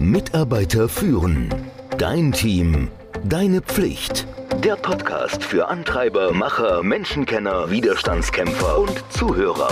Mitarbeiter 0.00 0.88
führen. 0.88 1.54
Dein 1.98 2.32
Team. 2.32 2.88
Deine 3.22 3.60
Pflicht. 3.60 4.26
Der 4.64 4.76
Podcast 4.76 5.44
für 5.44 5.68
Antreiber, 5.68 6.32
Macher, 6.32 6.82
Menschenkenner, 6.82 7.70
Widerstandskämpfer 7.70 8.78
und 8.78 9.04
Zuhörer. 9.10 9.68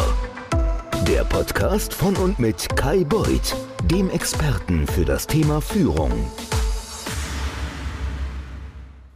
Der 1.09 1.25
Podcast 1.25 1.95
von 1.95 2.15
und 2.17 2.39
mit 2.39 2.77
Kai 2.77 3.05
Beuth, 3.05 3.57
dem 3.91 4.11
Experten 4.11 4.87
für 4.87 5.07
das 5.07 5.27
Thema 5.27 5.63
Führung. 5.63 6.13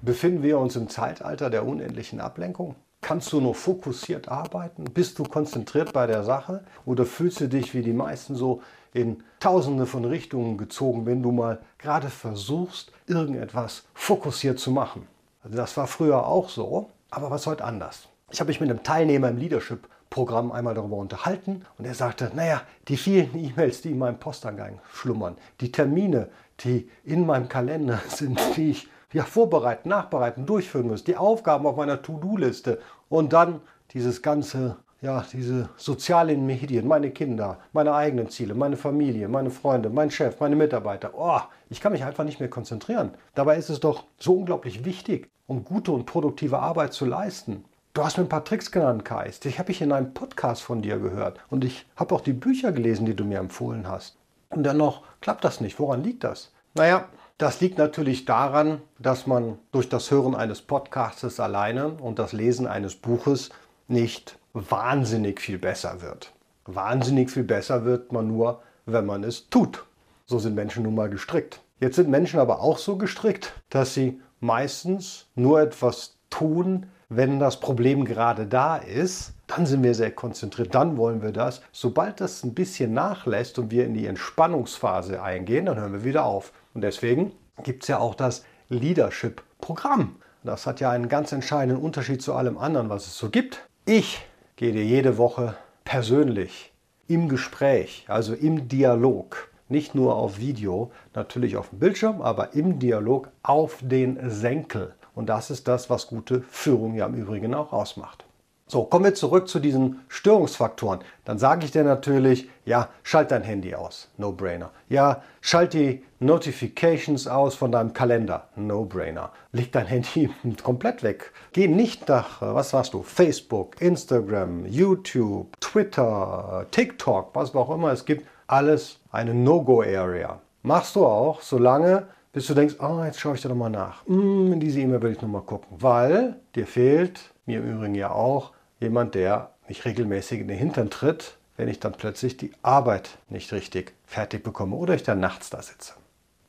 Befinden 0.01 0.43
wir 0.43 0.59
uns 0.59 0.77
im 0.77 0.89
Zeitalter 0.89 1.51
der 1.51 1.67
unendlichen 1.67 2.21
Ablenkung? 2.21 2.75
Kannst 3.03 3.31
du 3.35 3.41
noch 3.43 3.57
fokussiert 3.57 4.29
arbeiten? 4.29 4.85
Bist 4.85 5.19
du 5.19 5.25
konzentriert 5.25 5.93
bei 5.93 6.07
der 6.07 6.23
Sache? 6.23 6.65
Oder 6.87 7.05
fühlst 7.05 7.41
du 7.41 7.49
dich 7.49 7.75
wie 7.75 7.83
die 7.83 7.93
meisten 7.93 8.35
so 8.35 8.63
in 8.93 9.23
tausende 9.41 9.87
von 9.87 10.05
Richtungen 10.05 10.59
gezogen, 10.59 11.07
wenn 11.07 11.23
du 11.23 11.33
mal 11.33 11.61
gerade 11.79 12.09
versuchst, 12.09 12.93
irgendetwas 13.07 13.85
fokussiert 13.95 14.59
zu 14.59 14.71
machen? 14.71 15.07
Also 15.43 15.57
das 15.57 15.77
war 15.77 15.87
früher 15.87 16.27
auch 16.27 16.49
so, 16.49 16.91
aber 17.11 17.31
was 17.31 17.47
heute 17.47 17.65
anders. 17.65 18.09
Ich 18.31 18.41
habe 18.41 18.49
mich 18.49 18.61
mit 18.61 18.71
einem 18.71 18.83
Teilnehmer 18.83 19.29
im 19.29 19.37
Leadership-Programm 19.37 20.53
einmal 20.53 20.75
darüber 20.75 20.97
unterhalten 20.97 21.65
und 21.79 21.85
er 21.85 21.95
sagte, 21.95 22.31
naja, 22.35 22.63
die 22.89 22.97
vielen 22.97 23.37
E-Mails, 23.37 23.83
die 23.83 23.91
in 23.91 23.99
meinem 23.99 24.19
Postangang 24.19 24.81
schlummern, 24.93 25.37
die 25.61 25.73
Termine, 25.73 26.29
die 26.61 26.89
in 27.05 27.27
meinem 27.27 27.49
Kalender 27.49 28.01
sind, 28.09 28.41
die 28.57 28.71
ich 28.71 28.89
ja, 29.13 29.25
vorbereiten, 29.25 29.91
nachbereiten, 29.91 30.47
durchführen 30.47 30.89
muss, 30.89 31.05
die 31.05 31.17
Aufgaben 31.17 31.67
auf 31.67 31.77
meiner 31.77 32.01
To-Do-Liste 32.01 32.81
und 33.09 33.33
dann 33.33 33.61
dieses 33.93 34.23
ganze, 34.23 34.77
ja, 35.03 35.25
diese 35.33 35.69
sozialen 35.77 36.47
Medien, 36.47 36.87
meine 36.87 37.11
Kinder, 37.11 37.59
meine 37.73 37.93
eigenen 37.93 38.31
Ziele, 38.31 38.55
meine 38.55 38.77
Familie, 38.77 39.29
meine 39.29 39.51
Freunde, 39.51 39.91
mein 39.91 40.13
Chef, 40.13 40.39
meine 40.39 40.55
Mitarbeiter. 40.55 41.11
Oh, 41.15 41.41
ich 41.71 41.81
kann 41.81 41.93
mich 41.93 42.05
einfach 42.05 42.25
nicht 42.25 42.39
mehr 42.39 42.49
konzentrieren. 42.49 43.11
Dabei 43.35 43.57
ist 43.57 43.69
es 43.69 43.81
doch 43.81 44.05
so 44.19 44.35
unglaublich 44.35 44.85
wichtig, 44.85 45.29
um 45.49 45.65
gute 45.65 45.91
und 45.91 46.07
produktive 46.07 46.61
Arbeit 46.61 46.93
zu 46.93 47.05
leisten. 47.05 47.65
Du 47.95 48.05
hast 48.05 48.17
mir 48.17 48.25
ein 48.25 48.29
paar 48.29 48.45
Tricks 48.45 48.71
genannt, 48.71 49.05
Keist. 49.05 49.45
Ich 49.45 49.59
habe 49.59 49.73
ich 49.73 49.83
in 49.83 49.93
einem 49.93 50.15
Podcast 50.15 50.63
von 50.63 50.83
dir 50.83 50.99
gehört 50.99 51.41
und 51.51 51.65
ich 51.65 51.85
habe 51.97 52.15
auch 52.15 52.21
die 52.21 52.33
Bücher 52.33 52.71
gelesen, 52.71 53.05
die 53.05 53.17
du 53.17 53.25
mir 53.25 53.41
empfohlen 53.41 53.89
hast. 53.89 54.17
Und 54.51 54.63
dennoch 54.63 55.03
klappt 55.21 55.45
das 55.45 55.61
nicht. 55.61 55.81
Woran 55.81 56.05
liegt 56.05 56.23
das? 56.23 56.53
Naja, 56.75 57.09
das 57.39 57.61
liegt 57.61 57.77
natürlich 57.77 58.25
daran, 58.25 58.81
dass 59.01 59.27
man 59.27 59.59
durch 59.73 59.89
das 59.89 60.13
Hören 60.13 60.37
eines 60.37 60.63
Podcasts 60.63 61.41
alleine 61.41 61.89
und 61.89 62.21
das 62.21 62.33
Lesen 62.33 62.69
eines 62.69 62.95
Buches 62.95 63.51
nicht 63.89 64.39
wahnsinnig 64.53 65.41
viel 65.41 65.59
besser 65.59 66.03
wird. 66.03 66.33
Wahnsinnig 66.65 67.31
viel 67.31 67.45
besser 67.45 67.85
wird 67.85 68.13
man 68.13 68.29
nur, 68.29 68.63
wenn 68.87 69.07
man 69.07 69.25
es 69.25 69.49
tut. 69.49 69.85
So 70.27 70.39
sind 70.39 70.55
Menschen 70.55 70.85
nun 70.85 70.95
mal 70.95 71.11
gestrickt. 71.11 71.61
Jetzt 71.81 71.97
sind 71.97 72.09
Menschen 72.09 72.39
aber 72.39 72.61
auch 72.61 72.79
so 72.79 72.97
gestrickt, 72.97 73.53
dass 73.69 73.95
sie 73.95 74.21
meistens 74.41 75.27
nur 75.35 75.61
etwas 75.61 76.17
tun, 76.31 76.87
wenn 77.09 77.39
das 77.39 77.61
Problem 77.61 78.05
gerade 78.05 78.47
da 78.47 78.77
ist. 78.77 79.35
Dann 79.47 79.67
sind 79.67 79.83
wir 79.83 79.95
sehr 79.95 80.13
konzentriert, 80.13 80.75
dann 80.75 80.97
wollen 80.97 81.23
wir 81.23 81.33
das. 81.33 81.61
Sobald 81.73 82.21
das 82.21 82.43
ein 82.45 82.55
bisschen 82.55 82.95
nachlässt 82.95 83.59
und 83.59 83.71
wir 83.71 83.85
in 83.85 83.95
die 83.95 84.07
Entspannungsphase 84.07 85.23
eingehen, 85.23 85.67
dann 85.67 85.79
hören 85.79 85.93
wir 85.93 86.05
wieder 86.05 86.25
auf. 86.25 86.53
Und 86.73 86.83
deswegen 86.83 87.33
gibt 87.63 87.83
es 87.83 87.89
ja 87.89 87.99
auch 87.99 88.15
das 88.15 88.45
Leadership-Programm. 88.69 90.17
Das 90.45 90.67
hat 90.67 90.81
ja 90.81 90.91
einen 90.91 91.09
ganz 91.09 91.33
entscheidenden 91.33 91.83
Unterschied 91.83 92.23
zu 92.23 92.35
allem 92.35 92.59
anderen, 92.59 92.89
was 92.89 93.07
es 93.07 93.19
so 93.19 93.29
gibt. 93.29 93.69
Ich 93.85 94.25
gehe 94.57 94.73
dir 94.73 94.85
jede 94.85 95.19
Woche 95.19 95.57
persönlich 95.85 96.73
im 97.09 97.29
Gespräch, 97.29 98.05
also 98.09 98.35
im 98.35 98.69
Dialog, 98.69 99.51
nicht 99.69 99.95
nur 99.95 100.17
auf 100.17 100.39
Video, 100.39 100.91
natürlich 101.15 101.57
auf 101.57 101.71
dem 101.71 101.79
Bildschirm, 101.79 102.23
aber 102.23 102.55
im 102.55 102.79
Dialog 102.79 103.31
auf 103.43 103.79
den 103.83 104.31
Senkel. 104.31 104.95
Und 105.15 105.29
das 105.29 105.51
ist 105.51 105.69
das, 105.69 105.91
was 105.91 106.07
gute 106.07 106.43
Führung 106.43 106.95
ja 106.95 107.07
im 107.07 107.15
Übrigen 107.15 107.55
auch 107.55 107.73
ausmacht. 107.73 108.25
So, 108.73 108.85
kommen 108.85 109.05
wir 109.05 109.15
zurück 109.15 109.49
zu 109.49 109.61
diesen 109.61 110.01
Störungsfaktoren. 110.09 111.01
Dann 111.27 111.37
sage 111.37 111.67
ich 111.67 111.73
dir 111.73 111.85
natürlich, 111.85 112.49
ja, 112.65 112.89
schalt 113.03 113.31
dein 113.31 113.43
Handy 113.43 113.75
aus. 113.75 114.09
No-brainer. 114.17 114.71
Ja, 114.89 115.21
schalt 115.43 115.75
die 115.75 116.03
Notifications 116.21 117.27
aus 117.27 117.55
von 117.55 117.71
deinem 117.71 117.93
Kalender. 117.93 118.49
No-brainer. 118.57 119.31
Leg 119.53 119.73
dein 119.73 119.85
Handy 119.85 120.31
komplett 120.63 121.03
weg. 121.03 121.33
Geh 121.53 121.69
nicht 121.69 122.09
nach, 122.09 122.41
was 122.41 122.71
sagst 122.71 122.95
du, 122.95 123.03
Facebook, 123.03 123.79
Instagram, 123.83 124.65
YouTube, 124.65 125.49
Twitter, 125.61 126.65
TikTok, 126.71 127.35
was 127.35 127.55
auch 127.55 127.75
immer 127.75 127.93
es 127.93 128.07
gibt. 128.07 128.27
Alles 128.47 129.01
eine 129.11 129.35
No-Go-Area. 129.35 130.41
Machst 130.63 130.97
du 130.97 131.05
auch, 131.05 131.43
solange 131.43 132.07
bis 132.33 132.47
du 132.47 132.55
denkst, 132.55 132.77
oh, 132.81 133.05
jetzt 133.05 133.21
schaue 133.21 133.35
ich 133.35 133.43
da 133.43 133.51
nochmal 133.51 133.69
nach. 133.69 134.07
Mm, 134.07 134.55
in 134.55 134.61
diese 134.61 134.81
E-Mail 134.81 135.03
will 135.03 135.13
ich 135.13 135.21
nochmal 135.21 135.43
gucken. 135.43 135.77
Weil 135.79 136.37
dir 136.55 136.67
fehlt, 136.67 137.21
mir 137.45 137.59
im 137.59 137.77
Übrigen 137.77 137.95
ja 137.95 138.11
auch, 138.11 138.53
jemand, 138.83 139.15
der 139.15 139.51
mich 139.69 139.85
regelmäßig 139.85 140.41
in 140.41 140.49
den 140.49 140.59
Hintern 140.59 140.91
tritt, 140.91 141.39
wenn 141.57 141.69
ich 141.69 141.81
dann 141.81 141.93
plötzlich 141.93 142.37
die 142.37 142.53
Arbeit 142.63 143.19
nicht 143.29 143.53
richtig 143.53 143.95
fertig 144.05 144.43
bekomme 144.43 144.77
oder 144.77 144.95
ich 144.95 145.03
dann 145.03 145.21
nachts 145.21 145.51
da 145.51 145.63
sitze. 145.63 145.95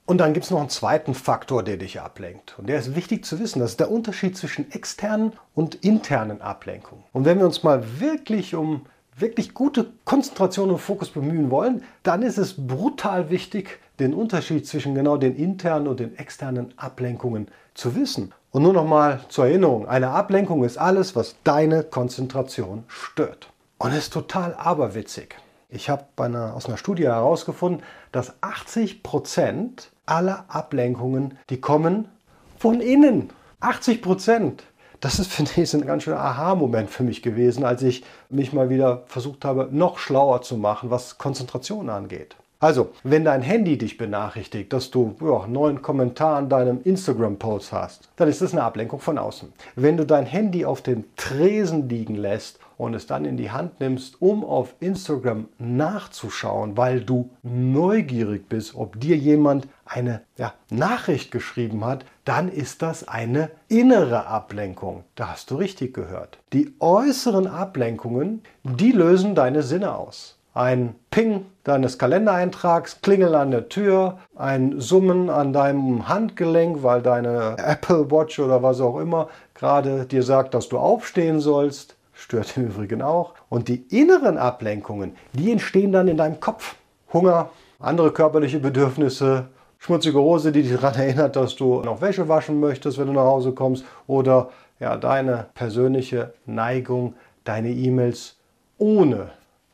Und 0.06 0.18
dann 0.18 0.34
gibt 0.34 0.46
es 0.46 0.52
noch 0.52 0.60
einen 0.60 0.70
zweiten 0.70 1.14
Faktor, 1.14 1.64
der 1.64 1.78
dich 1.78 2.02
ablenkt. 2.02 2.60
Und 2.60 2.68
der 2.68 2.78
ist 2.78 2.94
wichtig 2.96 3.24
zu 3.24 3.40
wissen. 3.40 3.60
Das 3.60 3.72
ist 3.72 3.80
der 3.80 3.90
Unterschied 3.90 4.36
zwischen 4.36 4.70
externen 4.72 5.34
und 5.56 5.76
internen 5.76 6.42
Ablenkungen. 6.42 7.06
Und 7.14 7.24
wenn 7.24 7.40
wir 7.40 7.46
uns 7.46 7.64
mal 7.64 8.02
wirklich 8.02 8.54
um 8.54 8.86
wirklich 9.18 9.54
gute 9.54 9.92
Konzentration 10.06 10.72
und 10.72 10.80
Fokus 10.80 11.10
bemühen 11.10 11.52
wollen, 11.52 11.84
dann 12.04 12.22
ist 12.22 12.38
es 12.38 12.56
brutal 12.68 13.30
wichtig, 13.30 13.80
den 14.00 14.14
Unterschied 14.14 14.68
zwischen 14.68 14.96
genau 14.96 15.18
den 15.18 15.36
internen 15.36 15.88
und 15.88 16.00
den 16.00 16.18
externen 16.18 16.74
Ablenkungen 16.78 17.48
zu 17.74 17.96
wissen. 17.96 18.34
Und 18.52 18.64
nur 18.64 18.74
noch 18.74 18.86
mal 18.86 19.22
zur 19.30 19.46
Erinnerung, 19.46 19.88
eine 19.88 20.10
Ablenkung 20.10 20.64
ist 20.64 20.78
alles, 20.78 21.16
was 21.16 21.36
deine 21.44 21.84
Konzentration 21.84 22.84
stört. 22.88 23.50
Und 23.78 23.92
es 23.92 24.00
ist 24.00 24.14
total 24.14 24.54
aberwitzig. 24.56 25.36
Ich 25.70 25.90
habe 25.90 26.06
aus 26.54 26.68
einer 26.68 26.78
Studie 26.78 27.06
herausgefunden, 27.06 27.82
dass 28.12 28.34
80 28.42 29.02
Prozent 29.02 29.92
aller 30.06 30.46
Ablenkungen, 30.48 31.38
die 31.50 31.60
kommen 31.60 32.10
von 32.58 32.80
innen. 32.80 33.32
80 33.60 34.02
Prozent. 34.02 34.64
Das 35.04 35.20
ist, 35.20 35.32
finde 35.34 35.52
ich, 35.58 35.74
ein 35.74 35.86
ganz 35.86 36.04
schöner 36.04 36.22
Aha-Moment 36.22 36.90
für 36.90 37.04
mich 37.04 37.22
gewesen, 37.22 37.66
als 37.66 37.84
ich 37.84 38.04
mich 38.30 38.54
mal 38.54 38.70
wieder 38.70 39.04
versucht 39.08 39.44
habe, 39.44 39.68
noch 39.70 39.98
schlauer 39.98 40.42
zu 40.42 40.56
machen, 40.56 40.90
was 40.90 41.18
Konzentration 41.18 41.90
angeht. 41.90 42.38
Also, 42.64 42.92
wenn 43.04 43.26
dein 43.26 43.42
Handy 43.42 43.78
dich 43.78 43.98
benachrichtigt, 43.98 44.72
dass 44.72 44.90
du 44.90 45.18
ja, 45.20 45.48
neuen 45.48 45.82
Kommentar 45.82 46.38
an 46.38 46.48
deinem 46.48 46.80
Instagram-Post 46.82 47.74
hast, 47.74 48.10
dann 48.16 48.30
ist 48.30 48.42
das 48.42 48.54
eine 48.54 48.64
Ablenkung 48.64 49.02
von 49.02 49.18
außen. 49.18 49.52
Wenn 49.76 49.98
du 49.98 50.06
dein 50.06 50.26
Handy 50.26 50.64
auf 50.64 50.82
den 50.82 51.04
Tresen 51.18 51.90
liegen 51.90 52.16
lässt 52.16 52.60
und 52.78 52.94
es 52.94 53.06
dann 53.06 53.26
in 53.26 53.36
die 53.36 53.52
Hand 53.52 53.82
nimmst, 53.82 54.22
um 54.22 54.46
auf 54.46 54.76
Instagram 54.80 55.50
nachzuschauen, 55.58 56.78
weil 56.78 57.02
du 57.02 57.30
neugierig 57.42 58.48
bist, 58.48 58.76
ob 58.76 58.98
dir 58.98 59.18
jemand 59.18 59.68
eine 59.84 60.22
ja, 60.38 60.54
Nachricht 60.70 61.32
geschrieben 61.32 61.84
hat, 61.84 62.06
dann 62.24 62.48
ist 62.48 62.82
das 62.82 63.06
eine 63.06 63.52
innere 63.68 64.28
Ablenkung. 64.28 65.04
Da 65.16 65.32
hast 65.32 65.52
du 65.52 65.56
richtig 65.56 65.94
gehört. 65.94 66.38
Die 66.54 66.74
äußeren 66.80 67.46
Ablenkungen, 67.46 68.42
die 68.64 68.94
lösen 68.94 69.36
deine 69.36 69.64
Sinne 69.64 69.98
aus 69.98 70.38
ein 70.54 70.96
Ping 71.10 71.46
deines 71.64 71.98
Kalendereintrags, 71.98 73.02
Klingeln 73.02 73.36
an 73.36 73.52
der 73.52 73.70
Tür, 73.70 74.20
ein 74.36 74.80
Summen 74.80 75.30
an 75.30 75.54
deinem 75.54 76.08
Handgelenk, 76.08 76.84
weil 76.84 77.02
deine 77.02 77.56
Apple 77.58 78.12
Watch 78.12 78.40
oder 78.40 78.62
was 78.62 78.82
auch 78.82 79.00
immer 79.00 79.30
gerade 79.56 80.06
dir 80.06 80.24
sagt, 80.24 80.54
dass 80.54 80.70
du 80.70 80.78
aufstehen 80.78 81.40
sollst, 81.40 81.96
stört 82.14 82.58
im 82.58 82.68
Übrigen 82.68 83.02
auch. 83.02 83.34
Und 83.50 83.68
die 83.68 83.86
inneren 83.90 84.38
Ablenkungen, 84.38 85.16
die 85.34 85.52
entstehen 85.52 85.92
dann 85.92 86.08
in 86.08 86.18
deinem 86.18 86.40
Kopf. 86.40 86.76
Hunger, 87.12 87.50
andere 87.80 88.12
körperliche 88.12 88.60
Bedürfnisse, 88.60 89.48
schmutzige 89.78 90.20
Hose, 90.20 90.52
die 90.52 90.64
dich 90.64 90.74
daran 90.74 90.96
erinnert, 90.96 91.36
dass 91.36 91.56
du 91.56 91.82
noch 91.82 92.02
Wäsche 92.02 92.28
waschen 92.28 92.60
möchtest, 92.60 92.98
wenn 92.98 93.08
du 93.08 93.14
nach 93.14 93.26
Hause 93.26 93.52
kommst, 93.52 93.86
oder 94.08 94.50
ja, 94.80 94.98
deine 94.98 95.48
persönliche 95.54 96.34
Neigung, 96.46 97.14
deine 97.44 97.70
E-Mails 97.70 98.38
ohne 98.78 99.30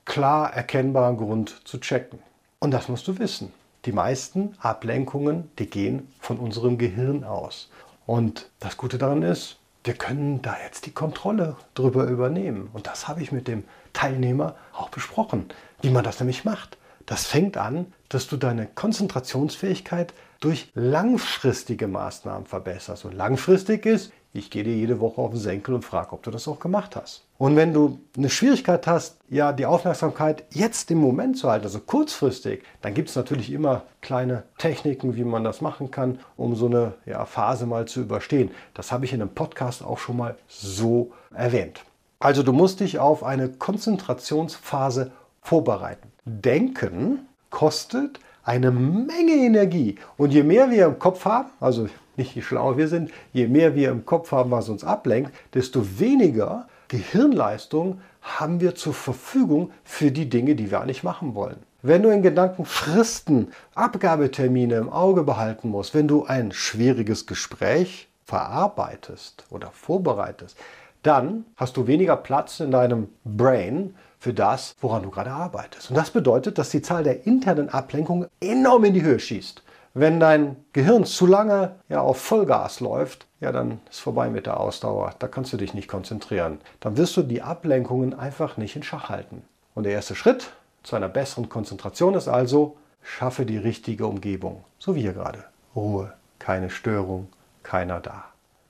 klar 0.10 0.54
erkennbaren 0.54 1.18
Grund 1.18 1.62
zu 1.66 1.80
checken. 1.80 2.20
Und 2.58 2.72
das 2.72 2.90
musst 2.90 3.08
du 3.08 3.20
wissen. 3.20 3.54
Die 3.86 3.92
meisten 3.92 4.56
Ablenkungen, 4.60 5.50
die 5.60 5.70
gehen 5.70 6.12
von 6.20 6.40
unserem 6.40 6.78
Gehirn 6.78 7.24
aus. 7.24 7.70
Und 8.08 8.50
das 8.60 8.76
Gute 8.76 8.98
daran 8.98 9.22
ist, 9.22 9.60
wir 9.84 9.94
können 9.94 10.42
da 10.42 10.58
jetzt 10.66 10.88
die 10.88 10.92
Kontrolle 10.92 11.56
drüber 11.76 12.06
übernehmen. 12.06 12.70
Und 12.74 12.88
das 12.88 13.08
habe 13.08 13.22
ich 13.22 13.32
mit 13.32 13.48
dem 13.48 13.64
Teilnehmer 13.94 14.56
auch 14.74 14.90
besprochen, 14.90 15.46
wie 15.82 15.92
man 15.92 16.04
das 16.04 16.20
nämlich 16.20 16.44
macht. 16.44 16.78
Das 17.06 17.28
fängt 17.28 17.56
an, 17.56 17.94
dass 18.10 18.28
du 18.28 18.36
deine 18.36 18.66
Konzentrationsfähigkeit 18.66 20.14
durch 20.40 20.72
langfristige 20.74 21.88
Maßnahmen 21.88 22.48
verbesserst. 22.48 23.06
Und 23.06 23.14
langfristig 23.14 23.86
ist 23.86 24.12
Ich 24.32 24.52
gehe 24.52 24.64
dir 24.64 24.76
jede 24.76 25.00
Woche 25.00 25.20
auf 25.22 25.32
den 25.32 25.40
Senkel 25.40 25.74
und 25.74 25.84
frage, 25.84 26.14
ob 26.14 26.22
du 26.22 26.30
das 26.30 26.48
auch 26.48 26.60
gemacht 26.60 26.96
hast. 26.96 27.24
Und 27.40 27.56
wenn 27.56 27.74
du 27.74 28.00
eine 28.16 28.30
Schwierigkeit 28.30 28.86
hast, 28.86 29.18
ja, 29.30 29.54
die 29.54 29.66
Aufmerksamkeit 29.66 30.44
jetzt 30.52 30.92
im 30.92 31.00
Moment 31.00 31.38
zu 31.38 31.50
halten, 31.50 31.66
also 31.66 31.80
kurzfristig, 31.80 32.64
dann 32.82 32.94
gibt 32.94 33.10
es 33.10 33.16
natürlich 33.16 33.52
immer 33.52 33.84
kleine 34.02 34.44
Techniken, 34.60 35.16
wie 35.16 35.24
man 35.24 35.44
das 35.44 35.62
machen 35.62 35.90
kann, 35.90 36.20
um 36.38 36.56
so 36.56 36.68
eine 36.68 36.94
ja, 37.08 37.26
Phase 37.26 37.66
mal 37.66 37.88
zu 37.88 38.02
überstehen. 38.02 38.52
Das 38.76 38.92
habe 38.92 39.06
ich 39.06 39.14
in 39.14 39.22
einem 39.22 39.34
Podcast 39.34 39.84
auch 39.84 39.98
schon 39.98 40.18
mal 40.18 40.36
so 40.48 41.12
erwähnt. 41.34 41.84
Also 42.20 42.44
du 42.44 42.54
musst 42.54 42.82
dich 42.82 43.00
auf 43.00 43.24
eine 43.24 43.50
Konzentrationsphase 43.50 45.12
vorbereiten. 45.42 46.12
Denken 46.26 47.29
kostet 47.50 48.20
eine 48.44 48.72
Menge 48.72 49.34
Energie. 49.34 49.96
Und 50.18 50.34
je 50.34 50.44
mehr 50.44 50.72
wir 50.72 50.86
im 50.88 51.00
Kopf 51.00 51.26
haben, 51.26 51.50
also 51.60 51.88
nicht 52.18 52.36
wie 52.36 52.42
schlau 52.42 52.78
wir 52.78 52.88
sind, 52.88 53.12
je 53.32 53.48
mehr 53.48 53.76
wir 53.76 53.92
im 53.92 54.06
Kopf 54.06 54.32
haben, 54.32 54.52
was 54.52 54.70
uns 54.70 54.84
ablenkt, 54.84 55.32
desto 55.54 56.00
weniger 56.00 56.68
Gehirnleistung 56.88 58.02
haben 58.22 58.60
wir 58.60 58.76
zur 58.76 58.94
Verfügung 58.94 59.72
für 59.84 60.12
die 60.12 60.30
Dinge, 60.30 60.56
die 60.56 60.72
wir 60.72 60.82
eigentlich 60.82 61.04
machen 61.04 61.36
wollen. 61.36 61.58
Wenn 61.82 62.04
du 62.04 62.10
in 62.10 62.22
Gedanken 62.22 62.66
Fristen, 62.66 63.50
Abgabetermine 63.74 64.76
im 64.76 64.90
Auge 64.90 65.24
behalten 65.24 65.70
musst, 65.70 65.94
wenn 65.94 66.10
du 66.10 66.26
ein 66.26 66.52
schwieriges 66.52 67.26
Gespräch 67.26 68.10
verarbeitest 68.26 69.46
oder 69.50 69.72
vorbereitest, 69.72 70.58
dann 71.04 71.46
hast 71.56 71.78
du 71.78 71.88
weniger 71.88 72.16
Platz 72.16 72.60
in 72.60 72.72
deinem 72.72 73.10
Brain 73.24 73.96
für 74.20 74.34
das, 74.34 74.76
woran 74.82 75.04
du 75.04 75.10
gerade 75.10 75.32
arbeitest. 75.32 75.90
Und 75.90 75.96
das 75.96 76.12
bedeutet, 76.12 76.58
dass 76.58 76.70
die 76.70 76.82
Zahl 76.82 77.04
der 77.04 77.26
internen 77.26 77.70
Ablenkungen 77.70 78.28
enorm 78.42 78.84
in 78.84 78.94
die 78.94 79.02
Höhe 79.02 79.20
schießt. 79.20 79.64
Wenn 79.94 80.20
dein 80.20 80.58
Gehirn 80.74 81.06
zu 81.06 81.26
lange 81.26 81.76
ja, 81.88 82.02
auf 82.02 82.22
Vollgas 82.22 82.80
läuft, 82.80 83.26
ja, 83.40 83.52
dann 83.52 83.80
ist 83.90 84.00
vorbei 84.00 84.30
mit 84.30 84.46
der 84.46 84.60
Ausdauer. 84.60 85.16
Da 85.20 85.28
kannst 85.28 85.52
du 85.54 85.58
dich 85.58 85.74
nicht 85.74 85.88
konzentrieren. 85.88 86.60
Dann 86.80 86.98
wirst 86.98 87.18
du 87.18 87.24
die 87.24 87.42
Ablenkungen 87.42 88.14
einfach 88.14 88.58
nicht 88.58 88.76
in 88.76 88.84
Schach 88.84 89.10
halten. 89.10 89.42
Und 89.74 89.84
der 89.84 89.94
erste 89.94 90.16
Schritt 90.16 90.52
zu 90.84 90.96
einer 90.96 91.10
besseren 91.10 91.50
Konzentration 91.50 92.14
ist 92.14 92.28
also, 92.28 92.78
schaffe 93.02 93.46
die 93.46 93.58
richtige 93.58 94.06
Umgebung. 94.06 94.64
So 94.78 94.96
wie 94.96 95.02
hier 95.02 95.14
gerade. 95.14 95.44
Ruhe, 95.76 96.14
keine 96.38 96.70
Störung, 96.70 97.28
keiner 97.64 98.00
da. 98.00 98.26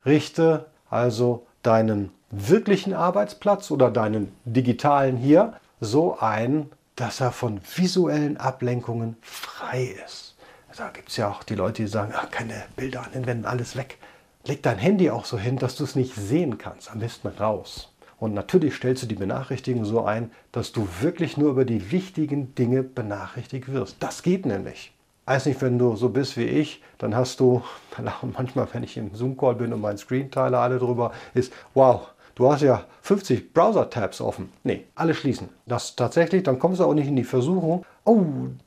Richte 0.05 0.65
also 0.89 1.45
deinen 1.63 2.11
wirklichen 2.31 2.93
Arbeitsplatz 2.93 3.71
oder 3.71 3.91
deinen 3.91 4.31
digitalen 4.45 5.17
hier 5.17 5.53
so 5.79 6.17
ein, 6.19 6.69
dass 6.95 7.21
er 7.21 7.31
von 7.31 7.61
visuellen 7.75 8.37
Ablenkungen 8.37 9.15
frei 9.21 9.95
ist. 10.05 10.35
Da 10.77 10.89
gibt 10.89 11.09
es 11.09 11.17
ja 11.17 11.29
auch 11.29 11.43
die 11.43 11.55
Leute, 11.55 11.81
die 11.81 11.87
sagen, 11.87 12.13
ach, 12.15 12.29
keine 12.31 12.63
Bilder 12.75 13.03
an 13.03 13.11
den 13.13 13.25
Wänden, 13.25 13.45
alles 13.45 13.75
weg. 13.75 13.97
Leg 14.45 14.63
dein 14.63 14.77
Handy 14.77 15.09
auch 15.09 15.25
so 15.25 15.37
hin, 15.37 15.57
dass 15.57 15.75
du 15.75 15.83
es 15.83 15.95
nicht 15.95 16.15
sehen 16.15 16.57
kannst. 16.57 16.91
Am 16.91 16.99
besten 16.99 17.27
raus. 17.27 17.91
Und 18.19 18.33
natürlich 18.33 18.75
stellst 18.75 19.03
du 19.03 19.07
die 19.07 19.15
Benachrichtigung 19.15 19.85
so 19.85 20.03
ein, 20.03 20.31
dass 20.51 20.71
du 20.71 20.87
wirklich 21.01 21.37
nur 21.37 21.51
über 21.51 21.65
die 21.65 21.91
wichtigen 21.91 22.55
Dinge 22.55 22.83
benachrichtigt 22.83 23.71
wirst. 23.71 23.97
Das 23.99 24.23
geht 24.23 24.45
nämlich. 24.45 24.93
Weiß 25.25 25.45
nicht, 25.45 25.61
wenn 25.61 25.77
du 25.77 25.95
so 25.95 26.09
bist 26.09 26.37
wie 26.37 26.45
ich, 26.45 26.81
dann 26.97 27.15
hast 27.15 27.39
du, 27.39 27.61
manchmal, 28.37 28.67
wenn 28.73 28.83
ich 28.83 28.97
im 28.97 29.13
Zoom-Call 29.13 29.55
bin 29.55 29.73
und 29.73 29.81
mein 29.81 29.97
Screen 29.97 30.31
teile 30.31 30.59
alle 30.59 30.79
drüber, 30.79 31.11
ist, 31.33 31.53
wow, 31.73 32.07
du 32.39 32.50
hast 32.50 32.62
ja 32.62 32.86
50 33.01 33.53
Browser-Tabs 33.53 34.21
offen. 34.21 34.51
Nee, 34.63 34.86
alle 34.95 35.13
schließen. 35.13 35.50
Das 35.65 35.95
tatsächlich, 35.95 36.44
dann 36.44 36.57
kommst 36.57 36.80
du 36.80 36.86
auch 36.86 36.94
nicht 36.94 37.07
in 37.07 37.15
die 37.15 37.24
Versuchung, 37.25 37.86
oh, 38.06 38.24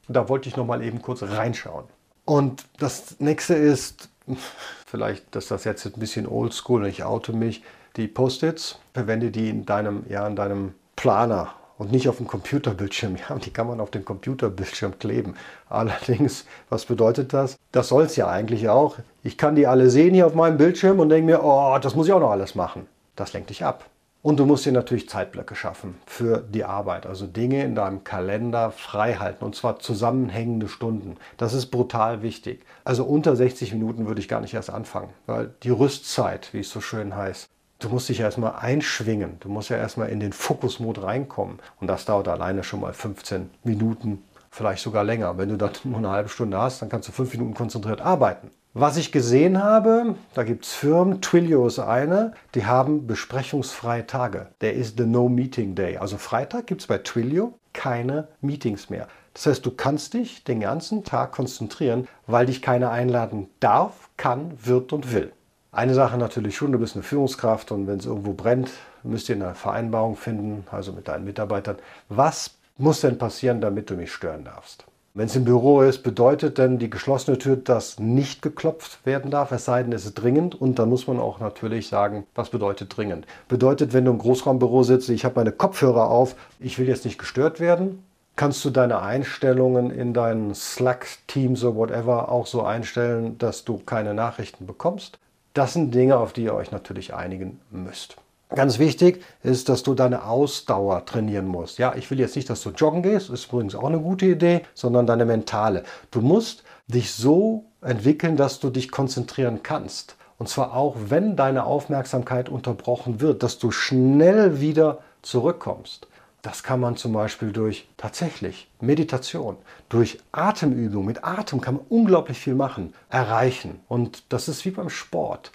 da 0.09 0.29
wollte 0.29 0.49
ich 0.49 0.57
noch 0.57 0.67
mal 0.67 0.83
eben 0.83 1.01
kurz 1.01 1.23
reinschauen. 1.23 1.87
Und 2.25 2.65
das 2.79 3.19
nächste 3.19 3.55
ist, 3.55 4.11
vielleicht, 4.87 5.35
dass 5.35 5.49
das 5.49 5.65
jetzt 5.65 5.87
ein 5.87 5.99
bisschen 5.99 6.29
oldschool 6.29 6.83
und 6.83 6.89
ich 6.89 7.03
oute 7.03 7.33
mich, 7.33 7.63
die 7.97 8.09
Post-its, 8.09 8.79
verwende 8.95 9.31
die 9.31 9.49
in 9.49 9.65
deinem, 9.65 10.05
ja, 10.09 10.27
in 10.27 10.37
deinem 10.37 10.75
Planer 10.97 11.55
und 11.79 11.93
nicht 11.93 12.09
auf 12.09 12.19
dem 12.19 12.27
Computerbildschirm. 12.27 13.17
Ja, 13.29 13.37
die 13.37 13.51
kann 13.51 13.67
man 13.67 13.81
auf 13.81 13.91
dem 13.91 14.05
Computerbildschirm 14.05 14.99
kleben. 14.99 15.35
Allerdings, 15.71 16.45
was 16.69 16.85
bedeutet 16.85 17.33
das? 17.33 17.57
Das 17.73 17.89
soll 17.89 18.05
es 18.05 18.17
ja 18.17 18.29
eigentlich 18.29 18.69
auch. 18.69 18.99
Ich 19.23 19.39
kann 19.39 19.55
die 19.55 19.67
alle 19.67 19.89
sehen 19.89 20.13
hier 20.13 20.27
auf 20.27 20.35
meinem 20.35 20.59
Bildschirm 20.59 21.01
und 21.01 21.09
denke 21.09 21.33
mir, 21.33 21.43
oh, 21.43 21.79
das 21.81 21.95
muss 21.95 22.07
ich 22.07 22.13
auch 22.13 22.21
noch 22.21 22.31
alles 22.31 22.55
machen. 22.55 22.87
Das 23.17 23.33
lenkt 23.33 23.51
dich 23.51 23.65
ab. 23.65 23.89
Und 24.23 24.39
du 24.39 24.47
musst 24.47 24.65
dir 24.65 24.73
natürlich 24.73 25.09
Zeitblöcke 25.09 25.57
schaffen 25.57 25.97
für 26.07 26.39
die 26.39 26.65
Arbeit, 26.65 27.07
also 27.07 27.27
Dinge 27.27 27.65
in 27.65 27.75
deinem 27.75 28.05
Kalender 28.05 28.71
frei 28.71 29.15
halten 29.15 29.45
und 29.45 29.57
zwar 29.57 29.81
zusammenhängende 29.81 30.69
Stunden. 30.69 31.17
Das 31.39 31.55
ist 31.55 31.67
brutal 31.67 32.23
wichtig. 32.23 32.65
Also 32.85 33.05
unter 33.05 33.35
60 33.35 33.73
Minuten 33.73 34.07
würde 34.07 34.21
ich 34.21 34.29
gar 34.29 34.41
nicht 34.41 34.55
erst 34.55 34.71
anfangen, 34.71 35.09
weil 35.27 35.53
die 35.65 35.71
Rüstzeit, 35.71 36.55
wie 36.55 36.61
es 36.61 36.71
so 36.71 36.81
schön 36.81 37.17
heißt, 37.17 37.49
du 37.81 37.89
musst 37.89 38.09
dich 38.09 38.21
erstmal 38.21 38.55
einschwingen. 38.55 39.39
Du 39.41 39.49
musst 39.49 39.71
ja 39.71 39.77
erstmal 39.77 40.11
in 40.11 40.21
den 40.21 40.33
Fokusmod 40.33 41.03
reinkommen 41.03 41.59
und 41.81 41.89
das 41.89 42.05
dauert 42.05 42.29
alleine 42.29 42.63
schon 42.63 42.81
mal 42.81 42.93
15 42.93 43.51
Minuten, 43.65 44.23
vielleicht 44.53 44.85
sogar 44.85 45.03
länger. 45.03 45.37
Wenn 45.37 45.49
du 45.49 45.57
dann 45.57 45.73
nur 45.83 45.99
eine 45.99 46.11
halbe 46.11 46.29
Stunde 46.29 46.59
hast, 46.59 46.81
dann 46.81 46.91
kannst 46.91 47.09
du 47.09 47.13
fünf 47.13 47.33
Minuten 47.33 47.55
konzentriert 47.55 48.01
arbeiten. 48.01 48.53
Was 48.75 48.97
ich 48.97 49.13
gesehen 49.13 49.63
habe, 49.63 50.15
da 50.33 50.45
gibt 50.45 50.65
es 50.65 50.73
Firmen, 50.73 51.21
Twilio 51.21 51.67
ist 51.67 51.79
eine, 51.79 52.33
die 52.55 52.65
haben 52.65 53.07
besprechungsfreie 53.07 54.07
Tage. 54.07 54.47
Der 54.63 54.73
ist 54.73 54.97
the 54.97 55.05
No 55.05 55.29
Meeting 55.29 55.75
Day. 55.75 55.99
Also 55.99 56.17
Freitag 56.17 56.69
gibt 56.69 56.81
es 56.81 56.87
bei 56.87 56.97
Twilio 56.97 57.53
keine 57.75 58.29
Meetings 58.41 58.89
mehr. 58.89 59.09
Das 59.35 59.45
heißt, 59.45 59.67
du 59.67 59.73
kannst 59.73 60.15
dich 60.15 60.45
den 60.45 60.61
ganzen 60.61 61.05
Tag 61.05 61.33
konzentrieren, 61.33 62.09
weil 62.27 62.47
dich 62.47 62.63
keiner 62.63 62.91
einladen 62.91 63.51
darf, 63.61 64.09
kann, 64.17 64.53
wird 64.65 64.95
und 64.95 65.13
will. 65.13 65.33
Eine 65.71 65.93
Sache 65.93 66.17
natürlich 66.17 66.57
schon, 66.57 66.73
du 66.73 66.79
bist 66.79 66.97
eine 66.97 67.03
Führungskraft 67.03 67.73
und 67.73 67.87
wenn 67.87 67.99
es 67.99 68.07
irgendwo 68.07 68.33
brennt, 68.33 68.71
müsst 69.03 69.29
ihr 69.29 69.35
eine 69.35 69.55
Vereinbarung 69.55 70.17
finden, 70.17 70.65
also 70.71 70.95
mit 70.95 71.09
deinen 71.09 71.27
Mitarbeitern. 71.27 71.77
Was 72.09 72.53
muss 72.79 73.03
denn 73.03 73.19
passieren, 73.19 73.61
damit 73.61 73.91
du 73.91 73.97
mich 73.97 74.15
stören 74.15 74.45
darfst? 74.45 74.87
Wenn 75.15 75.27
es 75.27 75.37
im 75.37 75.45
Büro 75.45 75.83
ist, 75.83 76.03
bedeutet 76.03 76.57
denn 76.57 76.79
die 76.79 76.89
geschlossene 76.89 77.37
Tür, 77.37 77.57
dass 77.57 77.99
nicht 77.99 78.41
geklopft 78.41 79.05
werden 79.05 79.31
darf, 79.31 79.53
es 79.53 79.67
sei 79.67 79.83
denn, 79.83 79.93
es 79.93 80.07
ist 80.07 80.15
dringend. 80.15 80.59
Und 80.59 80.79
dann 80.79 80.89
muss 80.89 81.07
man 81.07 81.21
auch 81.21 81.39
natürlich 81.39 81.89
sagen, 81.89 82.27
was 82.35 82.49
bedeutet 82.49 82.97
dringend. 82.97 83.27
Bedeutet, 83.47 83.93
wenn 83.93 84.07
du 84.07 84.13
im 84.13 84.19
Großraumbüro 84.19 84.85
sitzt, 84.85 85.11
ich 85.11 85.27
habe 85.27 85.35
meine 85.37 85.53
Kopfhörer 85.53 86.09
auf, 86.09 86.35
ich 86.61 86.79
will 86.79 86.89
jetzt 86.89 87.05
nicht 87.05 87.19
gestört 87.19 87.61
werden, 87.61 88.03
kannst 88.37 88.65
du 88.65 88.71
deine 88.71 89.03
Einstellungen 89.03 89.91
in 89.91 90.15
deinen 90.15 90.55
Slack-Teams 90.55 91.63
oder 91.63 91.77
whatever 91.77 92.31
auch 92.31 92.47
so 92.47 92.63
einstellen, 92.63 93.37
dass 93.37 93.65
du 93.65 93.77
keine 93.85 94.15
Nachrichten 94.15 94.67
bekommst. 94.67 95.19
Das 95.53 95.75
sind 95.75 95.95
Dinge, 95.95 96.17
auf 96.17 96.33
die 96.33 96.45
ihr 96.45 96.55
euch 96.55 96.71
natürlich 96.71 97.13
einigen 97.13 97.61
müsst. 97.71 98.17
Ganz 98.55 98.79
wichtig 98.79 99.25
ist, 99.43 99.69
dass 99.69 99.83
du 99.83 99.95
deine 99.95 100.25
Ausdauer 100.25 101.05
trainieren 101.07 101.47
musst. 101.47 101.79
Ja, 101.79 101.95
ich 101.95 102.11
will 102.11 102.21
jetzt 102.21 102.37
nicht, 102.37 102.51
dass 102.51 102.63
du 102.63 102.71
joggen 102.71 103.03
gehst, 103.03 103.31
ist 103.31 103.47
übrigens 103.47 103.75
auch 103.75 103.85
eine 103.85 104.01
gute 104.01 104.27
Idee, 104.27 104.63
sondern 104.75 105.07
deine 105.07 105.25
mentale. 105.25 105.85
Du 106.11 106.21
musst 106.21 106.63
dich 106.87 107.13
so 107.13 107.65
entwickeln, 107.81 108.37
dass 108.37 108.61
du 108.61 108.71
dich 108.71 108.91
konzentrieren 108.91 109.61
kannst. 109.63 110.17
Und 110.39 110.49
zwar 110.49 110.75
auch, 110.75 110.97
wenn 111.09 111.37
deine 111.37 111.65
Aufmerksamkeit 111.65 112.49
unterbrochen 112.49 113.21
wird, 113.21 113.43
dass 113.43 113.59
du 113.59 113.71
schnell 113.71 114.61
wieder 114.61 114.99
zurückkommst. 115.23 116.09
Das 116.43 116.65
kann 116.65 116.81
man 116.81 116.97
zum 116.97 117.13
Beispiel 117.13 117.53
durch 117.53 117.89
tatsächlich 117.97 118.69
Meditation, 118.81 119.57
durch 119.89 120.19
Atemübung. 120.33 121.05
Mit 121.05 121.23
Atem 121.23 121.61
kann 121.61 121.77
man 121.77 121.85
unglaublich 121.89 122.39
viel 122.41 122.57
machen, 122.57 122.93
erreichen. 123.09 123.79
Und 123.87 124.25
das 124.33 124.49
ist 124.49 124.65
wie 124.65 124.73
beim 124.73 124.91
Sport. 124.91 125.53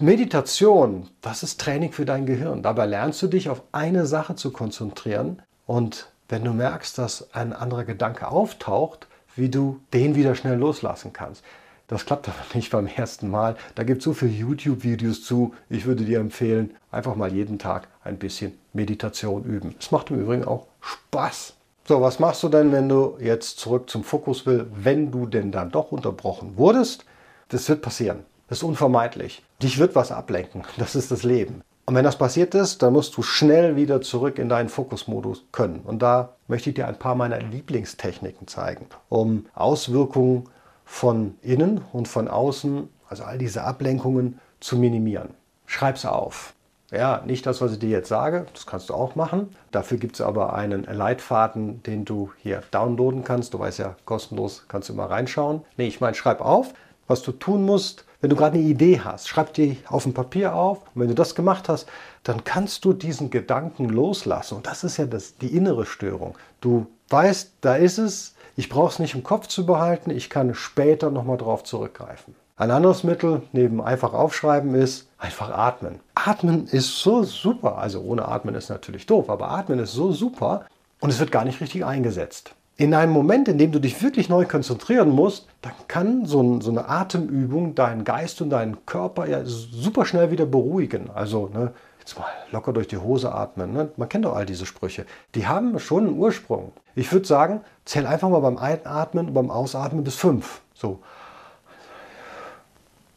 Meditation, 0.00 1.08
das 1.22 1.42
ist 1.42 1.60
Training 1.60 1.90
für 1.90 2.04
dein 2.04 2.24
Gehirn. 2.24 2.62
Dabei 2.62 2.86
lernst 2.86 3.20
du 3.20 3.26
dich 3.26 3.48
auf 3.48 3.62
eine 3.72 4.06
Sache 4.06 4.36
zu 4.36 4.52
konzentrieren 4.52 5.42
und 5.66 6.12
wenn 6.28 6.44
du 6.44 6.52
merkst, 6.52 6.96
dass 6.98 7.34
ein 7.34 7.52
anderer 7.52 7.82
Gedanke 7.82 8.28
auftaucht, 8.28 9.08
wie 9.34 9.48
du 9.48 9.80
den 9.92 10.14
wieder 10.14 10.36
schnell 10.36 10.56
loslassen 10.56 11.12
kannst. 11.12 11.42
Das 11.88 12.06
klappt 12.06 12.28
aber 12.28 12.36
nicht 12.54 12.70
beim 12.70 12.86
ersten 12.86 13.28
Mal. 13.28 13.56
Da 13.74 13.82
gibt 13.82 13.98
es 13.98 14.04
so 14.04 14.12
viele 14.12 14.30
YouTube-Videos 14.30 15.24
zu. 15.24 15.52
Ich 15.68 15.84
würde 15.84 16.04
dir 16.04 16.20
empfehlen, 16.20 16.76
einfach 16.92 17.16
mal 17.16 17.32
jeden 17.32 17.58
Tag 17.58 17.88
ein 18.04 18.18
bisschen 18.18 18.56
Meditation 18.72 19.42
üben. 19.42 19.74
Es 19.80 19.90
macht 19.90 20.10
im 20.10 20.20
Übrigen 20.20 20.44
auch 20.44 20.68
Spaß. 20.80 21.54
So, 21.88 22.00
was 22.00 22.20
machst 22.20 22.44
du 22.44 22.48
denn, 22.48 22.70
wenn 22.70 22.88
du 22.88 23.16
jetzt 23.18 23.58
zurück 23.58 23.90
zum 23.90 24.04
Fokus 24.04 24.46
will, 24.46 24.68
wenn 24.76 25.10
du 25.10 25.26
denn 25.26 25.50
dann 25.50 25.72
doch 25.72 25.90
unterbrochen 25.90 26.56
wurdest? 26.56 27.04
Das 27.48 27.68
wird 27.68 27.82
passieren. 27.82 28.20
Das 28.48 28.58
ist 28.58 28.64
unvermeidlich. 28.64 29.42
Dich 29.62 29.78
wird 29.78 29.94
was 29.94 30.12
ablenken. 30.12 30.64
Das 30.78 30.94
ist 30.94 31.10
das 31.10 31.22
Leben. 31.22 31.62
Und 31.86 31.94
wenn 31.94 32.04
das 32.04 32.18
passiert 32.18 32.54
ist, 32.54 32.82
dann 32.82 32.92
musst 32.92 33.16
du 33.16 33.22
schnell 33.22 33.76
wieder 33.76 34.02
zurück 34.02 34.38
in 34.38 34.50
deinen 34.50 34.68
Fokusmodus 34.68 35.44
können. 35.52 35.80
Und 35.80 36.02
da 36.02 36.34
möchte 36.46 36.68
ich 36.68 36.74
dir 36.74 36.86
ein 36.86 36.98
paar 36.98 37.14
meiner 37.14 37.40
Lieblingstechniken 37.40 38.46
zeigen, 38.46 38.86
um 39.08 39.46
Auswirkungen 39.54 40.48
von 40.84 41.36
innen 41.40 41.80
und 41.92 42.06
von 42.06 42.28
außen, 42.28 42.88
also 43.08 43.24
all 43.24 43.38
diese 43.38 43.64
Ablenkungen, 43.64 44.38
zu 44.60 44.76
minimieren. 44.76 45.30
Schreib's 45.64 46.04
auf. 46.04 46.54
Ja, 46.90 47.22
nicht 47.26 47.44
das, 47.44 47.60
was 47.60 47.72
ich 47.72 47.78
dir 47.78 47.90
jetzt 47.90 48.08
sage, 48.08 48.46
das 48.54 48.66
kannst 48.66 48.88
du 48.88 48.94
auch 48.94 49.14
machen. 49.14 49.54
Dafür 49.70 49.98
gibt 49.98 50.14
es 50.14 50.20
aber 50.22 50.54
einen 50.54 50.84
Leitfaden, 50.84 51.82
den 51.82 52.06
du 52.06 52.32
hier 52.38 52.62
downloaden 52.70 53.24
kannst. 53.24 53.52
Du 53.52 53.58
weißt 53.58 53.78
ja, 53.78 53.96
kostenlos 54.06 54.64
kannst 54.68 54.88
du 54.88 54.94
mal 54.94 55.06
reinschauen. 55.06 55.62
Nee, 55.76 55.86
ich 55.86 56.00
meine, 56.00 56.14
schreib 56.14 56.40
auf, 56.40 56.72
was 57.06 57.22
du 57.22 57.32
tun 57.32 57.64
musst. 57.64 58.04
Wenn 58.20 58.30
du 58.30 58.36
gerade 58.36 58.58
eine 58.58 58.66
Idee 58.66 59.00
hast, 59.00 59.28
schreib 59.28 59.54
die 59.54 59.78
auf 59.86 60.04
ein 60.04 60.14
Papier 60.14 60.54
auf. 60.54 60.78
Und 60.94 61.02
wenn 61.02 61.08
du 61.08 61.14
das 61.14 61.36
gemacht 61.36 61.68
hast, 61.68 61.88
dann 62.24 62.42
kannst 62.42 62.84
du 62.84 62.92
diesen 62.92 63.30
Gedanken 63.30 63.88
loslassen. 63.88 64.56
Und 64.56 64.66
das 64.66 64.82
ist 64.82 64.96
ja 64.96 65.06
das, 65.06 65.36
die 65.36 65.56
innere 65.56 65.86
Störung. 65.86 66.36
Du 66.60 66.86
weißt, 67.10 67.52
da 67.60 67.76
ist 67.76 67.98
es. 67.98 68.34
Ich 68.56 68.68
brauche 68.68 68.92
es 68.92 68.98
nicht 68.98 69.14
im 69.14 69.22
Kopf 69.22 69.46
zu 69.46 69.64
behalten. 69.64 70.10
Ich 70.10 70.30
kann 70.30 70.54
später 70.54 71.10
nochmal 71.10 71.36
drauf 71.36 71.62
zurückgreifen. 71.62 72.34
Ein 72.56 72.72
anderes 72.72 73.04
Mittel 73.04 73.42
neben 73.52 73.80
einfach 73.80 74.12
aufschreiben 74.14 74.74
ist 74.74 75.06
einfach 75.16 75.50
atmen. 75.50 76.00
Atmen 76.16 76.66
ist 76.66 76.98
so 76.98 77.22
super. 77.22 77.78
Also 77.78 78.00
ohne 78.00 78.26
Atmen 78.26 78.56
ist 78.56 78.68
natürlich 78.68 79.06
doof, 79.06 79.30
aber 79.30 79.50
Atmen 79.50 79.78
ist 79.78 79.92
so 79.92 80.10
super 80.10 80.66
und 81.00 81.10
es 81.10 81.20
wird 81.20 81.30
gar 81.30 81.44
nicht 81.44 81.60
richtig 81.60 81.84
eingesetzt. 81.84 82.56
In 82.80 82.94
einem 82.94 83.10
Moment, 83.10 83.48
in 83.48 83.58
dem 83.58 83.72
du 83.72 83.80
dich 83.80 84.00
wirklich 84.04 84.28
neu 84.28 84.44
konzentrieren 84.46 85.10
musst, 85.10 85.48
dann 85.62 85.72
kann 85.88 86.26
so, 86.26 86.40
ein, 86.40 86.60
so 86.60 86.70
eine 86.70 86.88
Atemübung 86.88 87.74
deinen 87.74 88.04
Geist 88.04 88.40
und 88.40 88.50
deinen 88.50 88.86
Körper 88.86 89.26
ja 89.26 89.40
super 89.44 90.06
schnell 90.06 90.30
wieder 90.30 90.46
beruhigen. 90.46 91.10
Also 91.12 91.50
ne, 91.52 91.72
jetzt 91.98 92.16
mal 92.16 92.28
locker 92.52 92.72
durch 92.72 92.86
die 92.86 92.96
Hose 92.96 93.34
atmen. 93.34 93.72
Ne? 93.72 93.90
Man 93.96 94.08
kennt 94.08 94.24
doch 94.24 94.36
all 94.36 94.46
diese 94.46 94.64
Sprüche. 94.64 95.06
Die 95.34 95.48
haben 95.48 95.76
schon 95.80 96.06
einen 96.06 96.18
Ursprung. 96.18 96.70
Ich 96.94 97.12
würde 97.12 97.26
sagen, 97.26 97.62
zähl 97.84 98.06
einfach 98.06 98.28
mal 98.28 98.38
beim 98.38 98.58
Einatmen 98.58 99.26
und 99.26 99.34
beim 99.34 99.50
Ausatmen 99.50 100.04
bis 100.04 100.14
fünf. 100.14 100.60
So. 100.72 101.00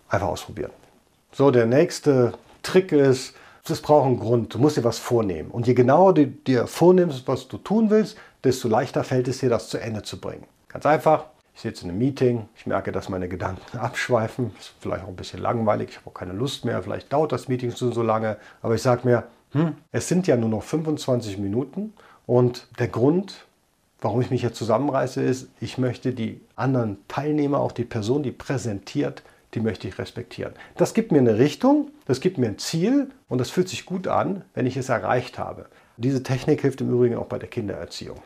Einfach 0.10 0.30
ausprobieren. 0.30 0.72
So, 1.34 1.51
der 1.51 1.68
nächste 1.68 2.34
Trick 2.63 2.91
ist, 2.91 3.36
es 3.70 3.82
braucht 3.82 4.08
einen 4.08 4.20
Grund. 4.20 4.56
Du 4.56 4.58
musst 4.58 4.77
dir 4.77 4.84
was 4.84 4.98
vornehmen. 4.98 5.51
Und 5.51 5.68
je 5.68 5.75
genauer 5.75 6.15
du 6.15 6.25
dir 6.25 6.65
vornimmst, 6.65 7.27
was 7.27 7.48
du 7.48 7.58
tun 7.58 7.91
willst, 7.91 8.18
desto 8.44 8.68
leichter 8.68 9.04
fällt 9.04 9.28
es 9.28 9.40
dir, 9.40 9.50
das 9.50 9.70
zu 9.70 9.78
Ende 9.78 10.04
zu 10.04 10.20
bringen. 10.20 10.46
Ganz 10.68 10.86
einfach. 10.86 11.26
Ich 11.54 11.62
sitze 11.62 11.84
in 11.84 11.90
einem 11.90 12.00
Meeting, 12.00 12.48
ich 12.56 12.66
merke, 12.66 12.92
dass 12.92 13.10
meine 13.10 13.28
Gedanken 13.28 13.78
abschweifen, 13.78 14.52
ist 14.60 14.74
vielleicht 14.80 15.04
auch 15.04 15.10
ein 15.10 15.16
bisschen 15.16 15.42
langweilig, 15.42 15.90
ich 15.90 15.98
habe 15.98 16.10
auch 16.10 16.14
keine 16.14 16.34
Lust 16.34 16.66
mehr, 16.66 16.82
vielleicht 16.82 17.12
dauert 17.12 17.32
das 17.32 17.48
Meeting 17.48 17.76
schon 17.76 17.92
so 17.92 18.02
lange, 18.02 18.38
aber 18.62 18.76
ich 18.76 18.82
sage 18.82 19.02
mir, 19.04 19.26
hm, 19.52 19.76
es 19.92 20.08
sind 20.08 20.28
ja 20.28 20.38
nur 20.38 20.50
noch 20.50 20.64
25 20.64 21.38
Minuten 21.38 21.94
und 22.26 22.68
der 22.80 22.88
Grund, 22.88 23.46
warum 24.00 24.22
ich 24.22 24.32
mich 24.32 24.42
hier 24.42 24.54
zusammenreiße, 24.54 25.22
ist, 25.22 25.50
ich 25.60 25.78
möchte 25.78 26.14
die 26.14 26.40
anderen 26.56 26.98
Teilnehmer, 27.10 27.60
auch 27.60 27.74
die 27.74 27.84
Person, 27.84 28.24
die 28.24 28.32
präsentiert, 28.32 29.22
die 29.54 29.60
möchte 29.60 29.88
ich 29.88 30.00
respektieren. 30.00 30.54
Das 30.78 30.94
gibt 30.94 31.12
mir 31.12 31.20
eine 31.20 31.38
Richtung, 31.38 31.92
das 32.06 32.22
gibt 32.22 32.38
mir 32.38 32.48
ein 32.48 32.58
Ziel 32.58 33.12
und 33.28 33.40
das 33.40 33.50
fühlt 33.50 33.68
sich 33.68 33.86
gut 33.86 34.08
an, 34.08 34.46
wenn 34.54 34.66
ich 34.66 34.78
es 34.78 34.88
erreicht 34.88 35.38
habe. 35.38 35.66
Diese 35.98 36.24
Technik 36.24 36.62
hilft 36.62 36.82
im 36.82 36.90
Übrigen 36.90 37.18
auch 37.18 37.26
bei 37.26 37.38
der 37.38 37.50
Kindererziehung. 37.50 38.18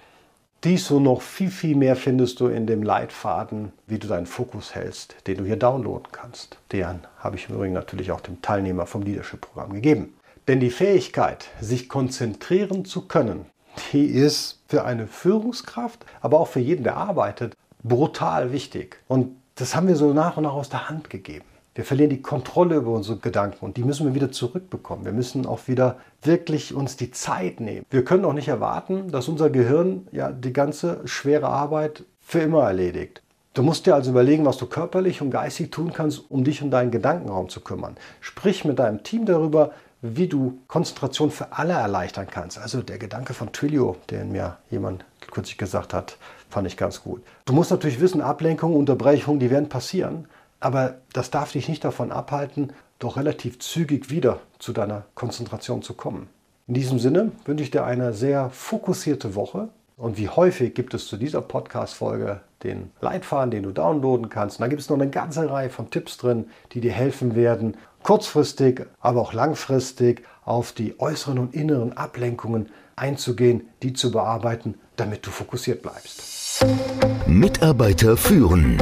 Dies 0.65 0.89
und 0.89 1.03
noch 1.03 1.21
viel, 1.21 1.51
viel 1.51 1.75
mehr 1.75 1.95
findest 1.95 2.39
du 2.39 2.47
in 2.47 2.65
dem 2.65 2.81
Leitfaden, 2.81 3.71
wie 3.85 3.99
du 3.99 4.07
deinen 4.07 4.25
Fokus 4.25 4.73
hältst, 4.73 5.15
den 5.27 5.37
du 5.37 5.45
hier 5.45 5.57
downloaden 5.57 6.07
kannst. 6.11 6.57
Den 6.71 7.01
habe 7.19 7.35
ich 7.35 7.47
im 7.47 7.55
Übrigen 7.55 7.75
natürlich 7.75 8.11
auch 8.11 8.19
dem 8.19 8.41
Teilnehmer 8.41 8.87
vom 8.87 9.03
Leadership-Programm 9.03 9.73
gegeben. 9.73 10.15
Denn 10.47 10.59
die 10.59 10.71
Fähigkeit, 10.71 11.49
sich 11.61 11.87
konzentrieren 11.87 12.83
zu 12.83 13.07
können, 13.07 13.45
die 13.93 14.07
ist 14.07 14.63
für 14.67 14.85
eine 14.85 15.05
Führungskraft, 15.05 16.03
aber 16.19 16.39
auch 16.39 16.47
für 16.47 16.61
jeden, 16.61 16.83
der 16.83 16.97
arbeitet, 16.97 17.55
brutal 17.83 18.51
wichtig. 18.51 18.97
Und 19.07 19.35
das 19.53 19.75
haben 19.75 19.87
wir 19.87 19.95
so 19.95 20.13
nach 20.13 20.35
und 20.37 20.45
nach 20.45 20.53
aus 20.53 20.69
der 20.69 20.89
Hand 20.89 21.11
gegeben. 21.11 21.45
Wir 21.75 21.83
verlieren 21.83 22.09
die 22.09 22.21
Kontrolle 22.21 22.77
über 22.77 22.91
unsere 22.91 23.17
Gedanken 23.17 23.65
und 23.65 23.75
die 23.75 23.83
müssen 23.83 24.05
wir 24.05 24.15
wieder 24.15 24.31
zurückbekommen. 24.31 25.03
Wir 25.03 25.11
müssen 25.11 25.45
auch 25.45 25.67
wieder 25.67 25.97
wirklich 26.21 26.73
uns 26.73 26.95
die 26.95 27.11
Zeit 27.11 27.59
nehmen. 27.59 27.85
Wir 27.89 28.05
können 28.05 28.23
auch 28.23 28.33
nicht 28.33 28.47
erwarten, 28.47 29.11
dass 29.11 29.27
unser 29.27 29.49
Gehirn 29.49 30.07
ja 30.13 30.31
die 30.31 30.53
ganze 30.53 31.01
schwere 31.03 31.49
Arbeit 31.49 32.05
für 32.21 32.39
immer 32.39 32.63
erledigt. 32.63 33.21
Du 33.53 33.61
musst 33.61 33.85
dir 33.85 33.93
also 33.93 34.11
überlegen, 34.11 34.45
was 34.45 34.57
du 34.57 34.67
körperlich 34.67 35.21
und 35.21 35.31
geistig 35.31 35.69
tun 35.69 35.91
kannst, 35.91 36.31
um 36.31 36.45
dich 36.45 36.61
um 36.61 36.71
deinen 36.71 36.91
Gedankenraum 36.91 37.49
zu 37.49 37.59
kümmern. 37.59 37.97
Sprich 38.21 38.63
mit 38.63 38.79
deinem 38.79 39.03
Team 39.03 39.25
darüber, 39.25 39.71
wie 40.01 40.27
du 40.27 40.59
Konzentration 40.67 41.29
für 41.29 41.51
alle 41.51 41.73
erleichtern 41.73 42.27
kannst. 42.31 42.57
Also 42.57 42.83
der 42.83 42.99
Gedanke 42.99 43.33
von 43.33 43.51
Twilio, 43.51 43.97
den 44.09 44.31
mir 44.31 44.57
jemand 44.69 45.03
kürzlich 45.29 45.57
gesagt 45.57 45.93
hat, 45.93 46.17
fand 46.49 46.67
ich 46.67 46.77
ganz 46.77 47.03
gut. 47.03 47.21
Du 47.43 47.51
musst 47.51 47.71
natürlich 47.71 47.99
wissen, 47.99 48.21
Ablenkungen, 48.21 48.77
Unterbrechungen, 48.77 49.41
die 49.41 49.49
werden 49.49 49.67
passieren, 49.67 50.27
aber 50.59 50.95
das 51.13 51.31
darf 51.31 51.51
dich 51.51 51.69
nicht 51.69 51.83
davon 51.83 52.11
abhalten, 52.11 52.73
doch 52.99 53.17
relativ 53.17 53.59
zügig 53.59 54.09
wieder 54.09 54.39
zu 54.59 54.73
deiner 54.73 55.05
Konzentration 55.15 55.81
zu 55.81 55.93
kommen. 55.93 56.29
In 56.67 56.73
diesem 56.73 56.97
Sinne 56.97 57.31
wünsche 57.45 57.63
ich 57.63 57.71
dir 57.71 57.83
eine 57.83 58.13
sehr 58.13 58.49
fokussierte 58.49 59.35
Woche. 59.35 59.69
Und 59.97 60.17
wie 60.17 60.27
häufig 60.27 60.73
gibt 60.73 60.93
es 60.93 61.07
zu 61.07 61.15
dieser 61.15 61.41
Podcast-Folge 61.41 62.41
den 62.63 62.91
Leitfaden, 62.99 63.51
den 63.51 63.63
du 63.63 63.71
downloaden 63.71 64.29
kannst. 64.29 64.59
Und 64.59 64.63
da 64.63 64.67
gibt 64.67 64.81
es 64.81 64.89
noch 64.89 64.97
eine 64.97 65.09
ganze 65.09 65.49
Reihe 65.49 65.69
von 65.69 65.89
Tipps 65.89 66.17
drin, 66.17 66.47
die 66.73 66.81
dir 66.81 66.91
helfen 66.91 67.35
werden, 67.35 67.77
kurzfristig, 68.03 68.85
aber 68.99 69.21
auch 69.21 69.33
langfristig 69.33 70.23
auf 70.43 70.71
die 70.71 70.99
äußeren 70.99 71.39
und 71.39 71.53
inneren 71.53 71.95
Ablenkungen 71.95 72.69
einzugehen, 72.95 73.69
die 73.83 73.93
zu 73.93 74.11
bearbeiten, 74.11 74.75
damit 74.95 75.25
du 75.25 75.29
fokussiert 75.29 75.81
bleibst. 75.81 76.65
Mitarbeiter 77.27 78.17
führen. 78.17 78.81